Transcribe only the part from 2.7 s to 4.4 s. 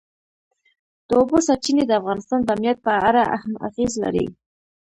په اړه هم اغېز لري.